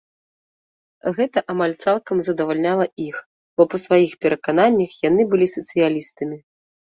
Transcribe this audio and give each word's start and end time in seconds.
Гэта 1.17 1.43
амаль 1.53 1.75
цалкам 1.85 2.17
задавальняла 2.27 2.85
іх, 3.07 3.15
бо 3.61 3.67
па 3.75 3.81
сваіх 3.85 4.11
перакананнях 4.27 4.91
яны 5.09 5.29
былі 5.35 5.47
сацыялістамі. 5.55 6.37